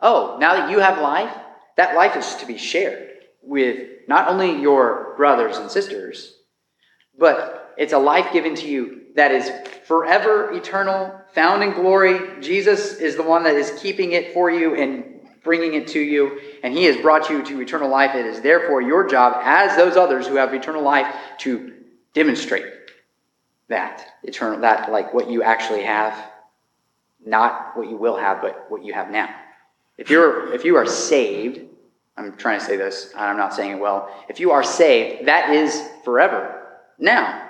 [0.00, 1.34] oh, now that you have life,
[1.76, 3.08] that life is to be shared
[3.42, 6.34] with not only your brothers and sisters,
[7.18, 9.51] but it's a life given to you that is
[9.87, 12.41] forever eternal, found in glory.
[12.41, 15.05] Jesus is the one that is keeping it for you and
[15.45, 18.14] bringing it to you, and He has brought you to eternal life.
[18.17, 21.73] It is therefore your job, as those others who have eternal life, to
[22.14, 22.67] demonstrate
[23.69, 26.14] that eternal, that like what you actually have,
[27.25, 29.33] not what you will have, but what you have now.
[29.97, 31.61] If you're if you are saved,
[32.17, 34.12] I'm trying to say this, I'm not saying it well.
[34.29, 36.67] If you are saved, that is forever.
[36.99, 37.47] Now.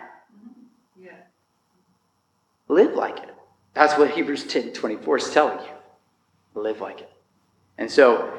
[2.68, 3.34] Live like it.
[3.74, 6.60] That's what Hebrews 10 24 is telling you.
[6.60, 7.10] Live like it.
[7.78, 8.32] And so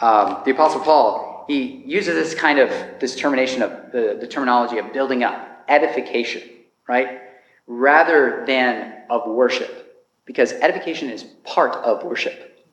[0.00, 2.70] um, the Apostle Paul, he uses this kind of
[3.00, 6.42] this termination of the, the terminology of building up, edification,
[6.88, 7.20] right?
[7.66, 10.04] Rather than of worship.
[10.24, 12.64] Because edification is part of worship.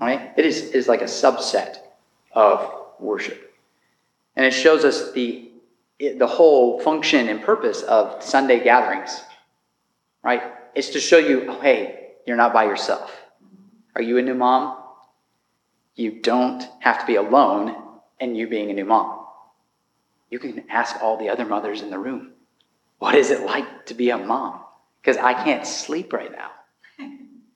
[0.00, 0.32] Right?
[0.36, 1.76] It is, is like a subset
[2.32, 3.54] of worship.
[4.36, 5.50] And it shows us the,
[5.98, 9.22] the whole function and purpose of Sunday gatherings.
[10.24, 10.42] Right?
[10.74, 13.14] It's to show you, oh, hey, you're not by yourself.
[13.94, 14.78] Are you a new mom?
[15.94, 17.76] You don't have to be alone
[18.18, 19.26] in you being a new mom.
[20.30, 22.32] You can ask all the other mothers in the room,
[22.98, 24.60] what is it like to be a mom?
[25.00, 26.50] Because I can't sleep right now.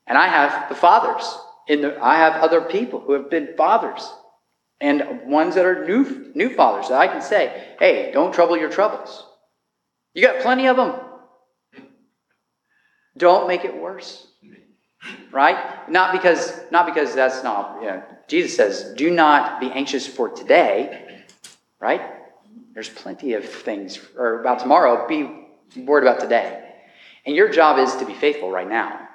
[0.06, 1.26] And I have the fathers.
[1.66, 4.10] In the, I have other people who have been fathers
[4.80, 8.70] and ones that are new, new fathers that I can say, hey, don't trouble your
[8.70, 9.26] troubles.
[10.14, 10.94] You got plenty of them.
[13.18, 14.26] Don't make it worse.
[15.30, 15.88] Right?
[15.90, 20.28] Not because not because that's not, you know, Jesus says, do not be anxious for
[20.28, 21.24] today,
[21.78, 22.00] right?
[22.74, 26.64] There's plenty of things or about tomorrow, be worried about today.
[27.26, 29.08] And your job is to be faithful right now.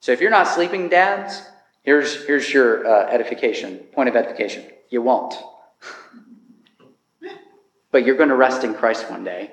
[0.00, 1.42] So if you're not sleeping, dads,
[1.82, 4.64] here's here's your uh, edification, point of edification.
[4.90, 5.34] You won't.
[7.90, 9.52] but you're going to rest in Christ one day.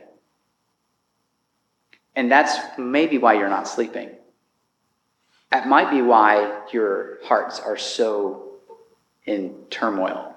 [2.16, 4.10] And that's maybe why you're not sleeping.
[5.52, 8.54] That might be why your hearts are so
[9.26, 10.36] in turmoil,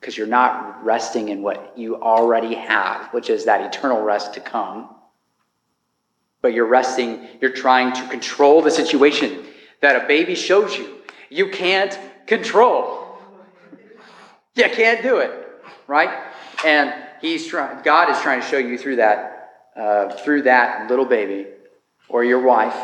[0.00, 4.40] because you're not resting in what you already have, which is that eternal rest to
[4.40, 4.90] come.
[6.40, 9.44] But you're resting, you're trying to control the situation
[9.80, 10.98] that a baby shows you.
[11.30, 13.18] You can't control.
[14.54, 15.32] You can't do it,
[15.86, 16.10] right?
[16.64, 17.82] And he's trying.
[17.82, 19.33] God is trying to show you through that,
[19.76, 21.46] uh, through that little baby,
[22.08, 22.76] or your wife,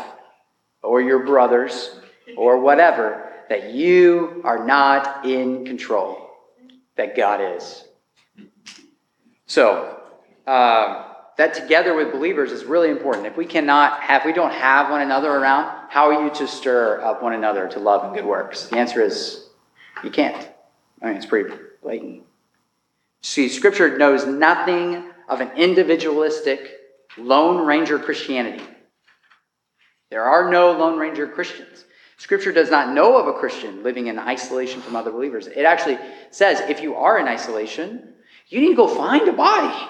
[0.83, 1.95] or your brothers,
[2.35, 6.29] or whatever, that you are not in control.
[6.97, 7.85] That God is.
[9.45, 9.99] So,
[10.47, 11.05] um,
[11.37, 13.25] that together with believers is really important.
[13.25, 17.01] If we cannot have, we don't have one another around, how are you to stir
[17.01, 18.67] up one another to love and good works?
[18.67, 19.47] The answer is
[20.03, 20.49] you can't.
[21.01, 22.23] I mean, it's pretty blatant.
[23.21, 26.80] See, Scripture knows nothing of an individualistic
[27.17, 28.63] Lone Ranger Christianity.
[30.09, 31.85] There are no Lone Ranger Christians.
[32.17, 35.47] Scripture does not know of a Christian living in isolation from other believers.
[35.47, 35.97] It actually
[36.29, 38.13] says if you are in isolation,
[38.49, 39.87] you need to go find a body.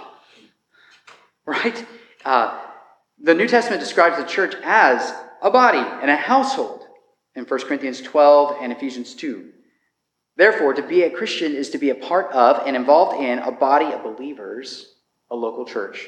[1.46, 1.86] Right?
[2.24, 2.58] Uh,
[3.22, 6.86] the New Testament describes the church as a body and a household
[7.36, 9.50] in 1 Corinthians 12 and Ephesians 2.
[10.38, 13.52] Therefore, to be a Christian is to be a part of and involved in a
[13.52, 14.96] body of believers,
[15.30, 16.08] a local church.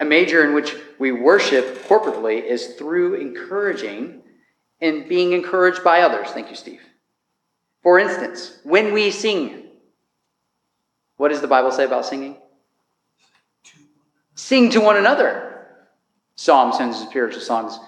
[0.00, 4.22] A major in which we worship corporately is through encouraging
[4.80, 6.28] and being encouraged by others.
[6.28, 6.82] Thank you, Steve.
[7.82, 9.64] For instance, when we sing,
[11.16, 12.36] what does the Bible say about singing?
[14.34, 15.66] Sing to one another.
[16.36, 17.78] Psalms, hymns, and spiritual songs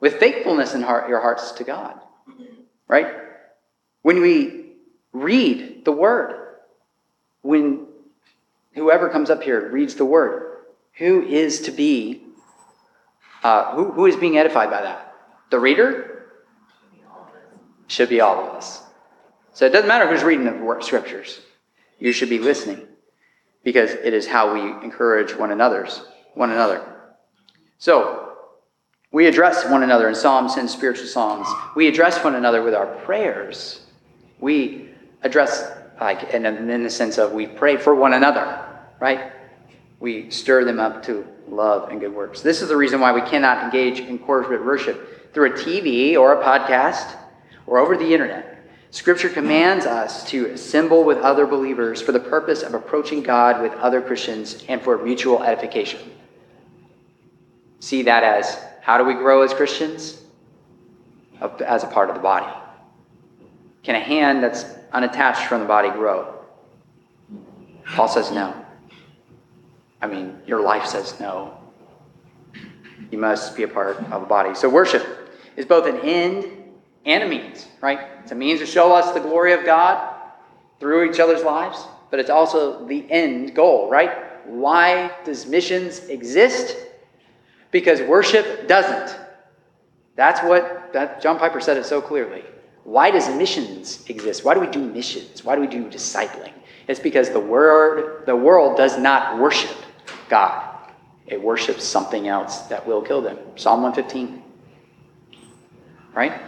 [0.00, 2.00] with thankfulness in heart, your hearts to God.
[2.86, 3.08] Right?
[4.02, 4.74] When we
[5.12, 6.56] read the Word,
[7.42, 7.86] when
[8.74, 10.57] whoever comes up here reads the Word,
[10.98, 12.22] who is to be,
[13.42, 15.14] uh, who, who is being edified by that?
[15.50, 16.26] The reader?
[17.86, 18.82] Should be all of us.
[19.54, 21.40] So it doesn't matter who's reading the scriptures.
[21.98, 22.86] You should be listening
[23.64, 26.02] because it is how we encourage one another's
[26.34, 26.84] one another.
[27.78, 28.36] So
[29.10, 31.48] we address one another in psalms and spiritual songs.
[31.74, 33.80] We address one another with our prayers.
[34.38, 34.90] We
[35.22, 38.64] address like in, in the sense of we pray for one another,
[39.00, 39.32] right?
[40.00, 42.40] We stir them up to love and good works.
[42.40, 46.40] This is the reason why we cannot engage in corporate worship through a TV or
[46.40, 47.16] a podcast
[47.66, 48.58] or over the internet.
[48.90, 53.72] Scripture commands us to assemble with other believers for the purpose of approaching God with
[53.74, 56.00] other Christians and for mutual edification.
[57.80, 60.22] See that as how do we grow as Christians?
[61.40, 62.50] As a part of the body.
[63.82, 66.34] Can a hand that's unattached from the body grow?
[67.84, 68.54] Paul says no.
[70.00, 71.58] I mean, your life says no.
[73.10, 74.54] You must be a part of a body.
[74.54, 75.04] So, worship
[75.56, 76.46] is both an end
[77.04, 78.00] and a means, right?
[78.22, 80.14] It's a means to show us the glory of God
[80.78, 84.46] through each other's lives, but it's also the end goal, right?
[84.46, 86.76] Why does missions exist?
[87.70, 89.18] Because worship doesn't.
[90.16, 92.44] That's what that John Piper said it so clearly.
[92.84, 94.44] Why does missions exist?
[94.44, 95.44] Why do we do missions?
[95.44, 96.52] Why do we do discipling?
[96.88, 99.76] It's because the word the world does not worship
[100.28, 100.76] God.
[101.26, 103.38] It worships something else that will kill them.
[103.56, 104.42] Psalm 115.
[106.14, 106.40] Right?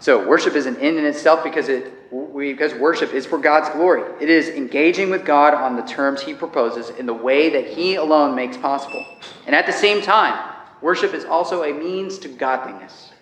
[0.00, 1.94] So worship is an end in itself because it
[2.36, 4.02] because worship is for God's glory.
[4.20, 7.96] It is engaging with God on the terms He proposes in the way that He
[7.96, 9.04] alone makes possible.
[9.46, 13.12] And at the same time, worship is also a means to godliness.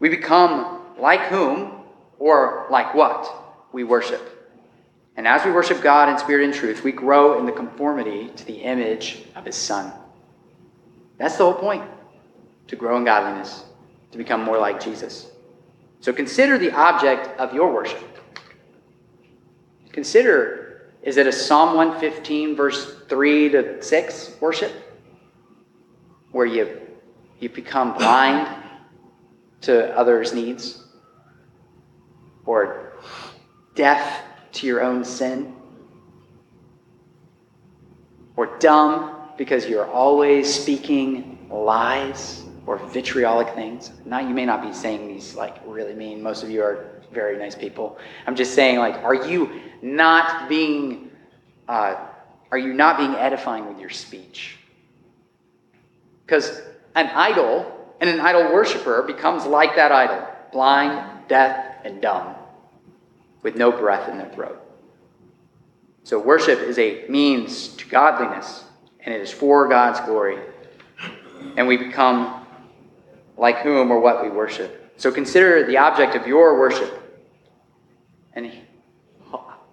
[0.00, 1.82] We become like whom
[2.18, 3.30] or like what
[3.72, 4.37] we worship.
[5.18, 8.46] And as we worship God in spirit and truth, we grow in the conformity to
[8.46, 9.92] the image of His Son.
[11.16, 11.82] That's the whole point
[12.68, 13.64] to grow in godliness,
[14.12, 15.28] to become more like Jesus.
[15.98, 18.00] So consider the object of your worship.
[19.90, 24.72] Consider is it a Psalm 115, verse 3 to 6 worship?
[26.30, 26.80] Where you,
[27.40, 28.46] you become blind
[29.62, 30.84] to others' needs?
[32.46, 32.92] Or
[33.74, 34.27] deaf
[34.58, 35.54] to your own sin?
[38.36, 42.44] Or dumb because you're always speaking lies?
[42.68, 43.90] or vitriolic things.
[44.04, 46.22] Now, you may not be saying these like really mean.
[46.22, 47.98] Most of you are very nice people.
[48.26, 51.10] I'm just saying, like, are you not being,
[51.66, 51.96] uh,
[52.52, 54.58] are you not being edifying with your speech?
[56.26, 56.60] Because
[56.94, 62.34] an idol and an idol worshiper becomes like that idol, blind, deaf, and dumb,
[63.48, 64.60] with no breath in their throat.
[66.04, 68.64] So, worship is a means to godliness,
[69.00, 70.38] and it is for God's glory.
[71.56, 72.46] And we become
[73.38, 74.92] like whom or what we worship.
[74.98, 76.92] So consider the object of your worship.
[78.34, 78.52] And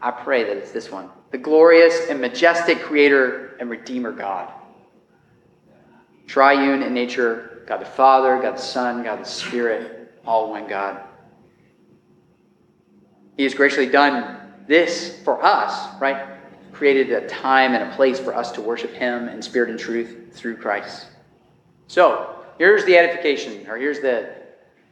[0.01, 4.53] I pray that it's this one the glorious and majestic Creator and Redeemer God.
[6.27, 11.01] Triune in nature, God the Father, God the Son, God the Spirit, all one God.
[13.37, 16.37] He has graciously done this for us, right?
[16.71, 20.31] Created a time and a place for us to worship Him in spirit and truth
[20.33, 21.07] through Christ.
[21.87, 24.29] So, Here's the edification, or here's the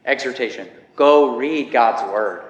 [0.04, 2.44] exhortation go read God's word,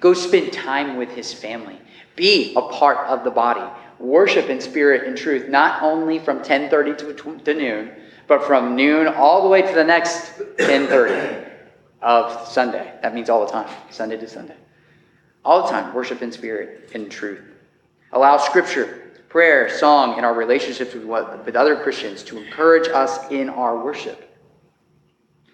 [0.00, 1.80] go spend time with his family,
[2.14, 3.62] be a part of the body.
[3.98, 7.92] Worship in spirit and truth, not only from 10:30 to, noon,
[8.26, 11.46] but from noon all the way to the next 10:30
[12.02, 12.92] of Sunday.
[13.02, 14.56] That means all the time, Sunday to Sunday.
[15.46, 17.40] All the time, worship in spirit and truth.
[18.10, 23.30] Allow Scripture prayer, song, and our relationships with, what, with other Christians to encourage us
[23.30, 24.28] in our worship.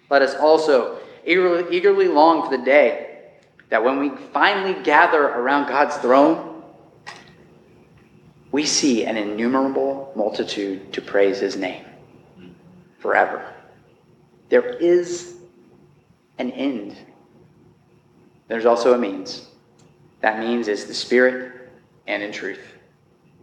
[0.09, 3.33] Let us also eagerly, eagerly long for the day
[3.69, 6.63] that when we finally gather around God's throne,
[8.51, 11.85] we see an innumerable multitude to praise his name
[12.97, 13.45] forever.
[14.49, 15.35] There is
[16.39, 16.97] an end.
[18.47, 19.49] There's also a means.
[20.23, 21.69] That means is the Spirit
[22.07, 22.65] and in truth.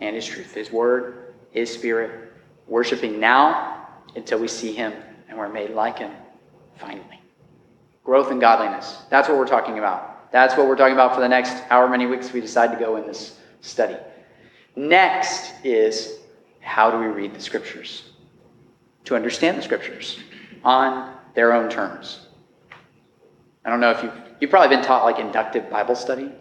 [0.01, 0.55] And His truth.
[0.55, 2.33] His Word, His Spirit.
[2.67, 4.95] Worshiping now until we see Him
[5.29, 6.11] and we're made like Him
[6.77, 7.21] finally.
[8.03, 8.97] Growth in godliness.
[9.11, 10.33] That's what we're talking about.
[10.33, 12.97] That's what we're talking about for the next however many weeks we decide to go
[12.97, 13.97] in this study.
[14.75, 16.21] Next is
[16.61, 18.05] how do we read the Scriptures?
[19.05, 20.19] To understand the Scriptures
[20.65, 22.29] on their own terms.
[23.67, 26.33] I don't know if you've, you've probably been taught like inductive Bible study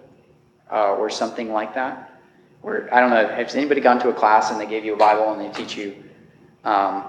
[0.71, 2.19] uh, or something like that.
[2.61, 4.97] Where, I don't know, has anybody gone to a class and they gave you a
[4.97, 6.03] Bible and they teach you,
[6.63, 7.05] um,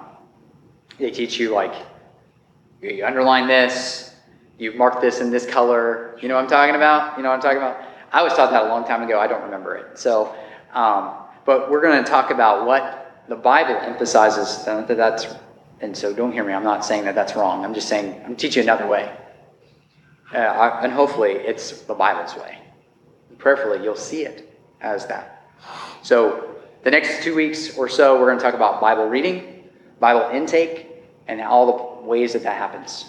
[0.99, 1.75] they teach you like,
[2.81, 4.15] you underline this,
[4.59, 6.19] you mark this in this color.
[6.21, 7.17] You know what I'm talking about?
[7.17, 7.83] You know what I'm talking about?
[8.13, 9.19] I was taught that a long time ago.
[9.19, 9.99] I don't remember it.
[9.99, 10.35] So,
[10.73, 14.65] um, but we're going to talk about what the Bible emphasizes.
[14.65, 15.27] That that's,
[15.81, 16.53] and so don't hear me.
[16.53, 17.65] I'm not saying that that's wrong.
[17.65, 19.17] I'm just saying I'm teaching another way.
[20.33, 22.59] Uh, and hopefully it's the Bible's way.
[23.41, 25.51] Prayerfully, you'll see it as that.
[26.03, 29.69] So, the next two weeks or so, we're going to talk about Bible reading,
[29.99, 30.87] Bible intake,
[31.27, 33.07] and all the ways that that happens.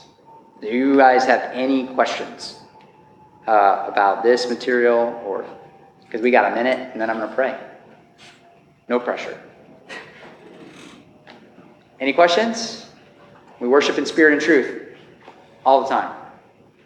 [0.62, 2.60] Do you guys have any questions
[3.48, 5.46] uh, about this material, or
[6.06, 7.58] because we got a minute, and then I'm going to pray.
[8.88, 9.40] No pressure.
[12.00, 12.88] Any questions?
[13.60, 14.98] We worship in spirit and truth
[15.66, 16.16] all the time,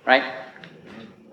[0.05, 0.44] right?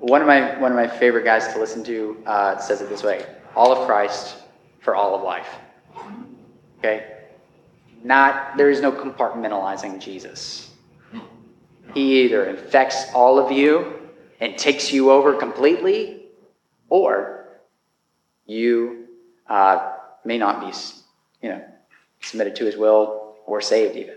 [0.03, 3.05] One of my one of my favorite guys to listen to uh, says it this
[3.05, 3.25] way:
[3.55, 4.35] "All of Christ
[4.81, 5.47] for all of life."
[6.81, 7.19] Okay,
[8.03, 10.73] not there is no compartmentalizing Jesus.
[11.95, 14.01] He either infects all of you
[14.41, 16.25] and takes you over completely,
[16.89, 17.61] or
[18.45, 19.07] you
[19.49, 19.93] uh,
[20.25, 20.77] may not be,
[21.43, 21.65] you know,
[22.21, 24.17] submitted to His will or saved even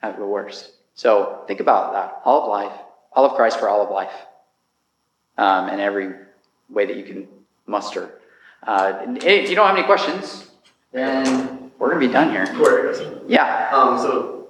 [0.00, 0.74] at the worst.
[0.94, 2.20] So think about that.
[2.24, 2.80] All of life,
[3.12, 4.12] all of Christ for all of life,
[5.38, 6.14] um, in every
[6.68, 7.28] way that you can
[7.66, 8.20] muster.
[8.66, 10.50] Uh, if you don't have any questions,
[10.92, 12.46] then we're gonna be done here.
[13.26, 13.70] Yeah.
[13.72, 14.46] Um, so,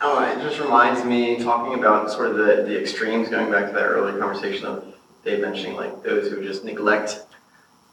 [0.00, 3.72] know, it just reminds me, talking about sort of the, the extremes, going back to
[3.72, 7.20] that earlier conversation of Dave mentioning like those who just neglect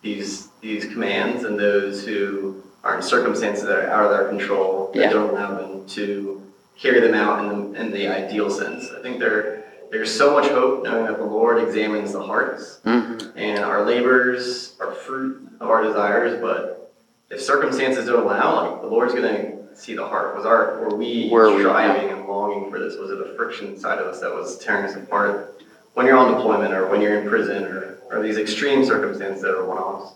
[0.02, 4.92] these, these commands and those who are in circumstances that are out of their control,
[4.94, 5.10] that Yeah.
[5.10, 6.44] don't allow them to
[6.78, 8.92] carry them out in the, in the ideal sense.
[8.92, 9.55] I think there,
[9.92, 13.32] there's so much hope knowing that the Lord examines the hearts Mhm.
[13.36, 16.92] and our labors are fruit of our desires, but
[17.30, 20.36] if circumstances don't allow, like the Lord's gonna see the heart.
[20.36, 22.98] Was our were we Were we, striving and longing for this?
[22.98, 25.54] Was it a friction side of us that was tearing us apart?
[25.96, 29.54] When you're on deployment or when you're in prison or, or these extreme circumstances that
[29.56, 30.14] are one offs?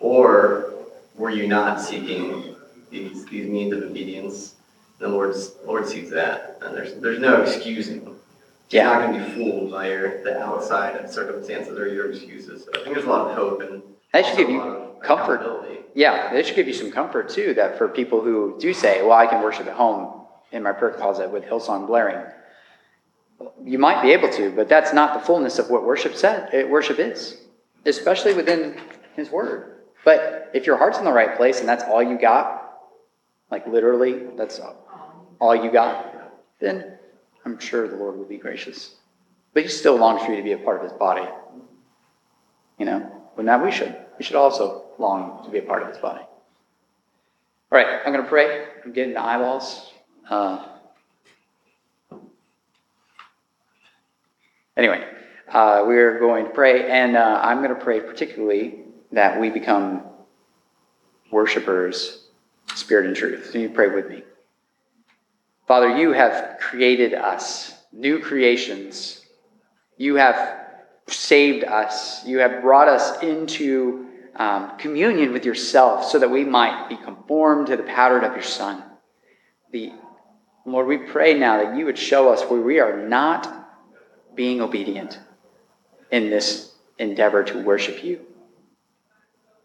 [0.00, 0.72] Or
[1.16, 2.54] were you not seeking
[2.90, 4.54] these these means of obedience?
[4.98, 6.58] The Lord's Lord sees that.
[6.62, 8.16] And there's there's no excusing.
[8.70, 8.92] You're Yeah.
[8.92, 12.64] not gonna be fooled by your the outside circumstances or your excuses.
[12.64, 13.82] So I think there's a lot of hope and
[14.12, 15.40] That should give you comfort.
[15.94, 17.54] Yeah, it should give you some comfort too.
[17.54, 20.92] That for people who do say, "Well, I can worship at home in my prayer
[20.92, 22.24] closet with Hillsong blaring,"
[23.64, 26.48] you might be able to, but that's not the fullness of what worship said.
[26.52, 27.42] It, worship is,
[27.84, 28.76] especially within
[29.16, 29.82] His Word.
[30.04, 32.80] But if your heart's in the right place and that's all you got,
[33.50, 34.60] like literally, that's
[35.40, 36.06] all you got,
[36.58, 36.98] then
[37.44, 38.94] I'm sure the Lord will be gracious.
[39.54, 41.28] But He still longs for you to be a part of His body.
[42.78, 43.96] You know, but now we should.
[44.18, 46.20] We should also long to be a part of His body.
[47.72, 48.66] All right, I'm going to pray.
[48.84, 49.90] I'm getting the eyeballs.
[50.28, 50.66] Uh,
[54.76, 55.06] anyway,
[55.48, 58.80] uh, we're going to pray, and uh, I'm going to pray particularly
[59.12, 60.02] that we become
[61.30, 62.26] worshipers,
[62.74, 63.50] spirit and truth.
[63.52, 64.22] So you pray with me.
[65.66, 69.24] Father, you have created us, new creations.
[69.96, 70.60] You have
[71.06, 72.24] saved us.
[72.26, 74.06] You have brought us into
[74.36, 78.42] um, communion with yourself so that we might be conformed to the pattern of your
[78.42, 78.82] Son.
[79.72, 79.92] The,
[80.64, 83.58] Lord, we pray now that you would show us where we are not
[84.34, 85.18] being obedient
[86.10, 88.20] in this endeavor to worship you.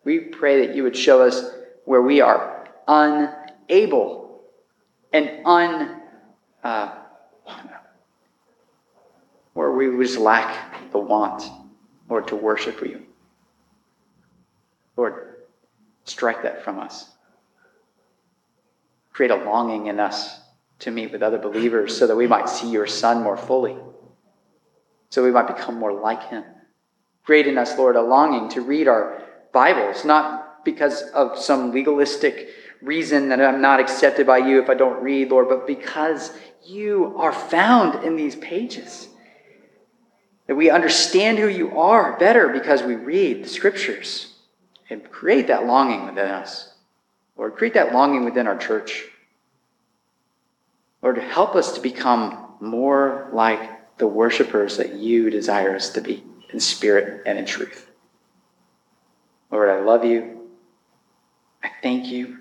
[0.04, 1.52] We pray that you would show us
[1.86, 4.27] where we are unable
[5.18, 6.02] and un.
[6.64, 6.94] Uh,
[9.54, 11.44] where we just lack the want,
[12.08, 13.02] Lord, to worship you.
[14.96, 15.38] Lord,
[16.06, 17.10] strike that from us.
[19.12, 20.42] create a longing in us
[20.78, 23.76] to meet with other believers so that we might see your Son more fully,
[25.10, 26.44] so we might become more like him.
[27.24, 32.50] Create in us, Lord, a longing to read our Bibles, not because of some legalistic
[32.82, 36.32] reason that I'm not accepted by you if I don't read, Lord, but because
[36.66, 39.10] you are found in these pages.
[40.48, 44.34] That we understand who you are better because we read the scriptures
[44.90, 46.74] and create that longing within us.
[47.36, 49.06] Lord, create that longing within our church.
[51.02, 56.24] Lord, help us to become more like the worshipers that you desire us to be
[56.52, 57.90] in spirit and in truth.
[59.52, 60.50] Lord, I love you.
[61.64, 62.40] I thank you.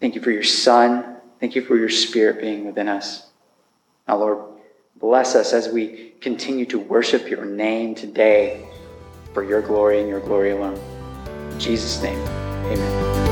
[0.00, 1.16] Thank you for your Son.
[1.40, 3.28] Thank you for your Spirit being within us.
[4.06, 4.44] Now, Lord,
[4.96, 8.66] bless us as we continue to worship your name today
[9.34, 10.78] for your glory and your glory alone.
[11.52, 12.18] In Jesus' name,
[12.66, 13.27] amen.